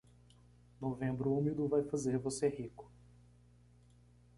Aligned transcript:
Novembro 0.81 1.31
úmido 1.31 1.67
vai 1.67 1.83
fazer 1.83 2.17
você 2.17 2.49
rico. 2.49 2.89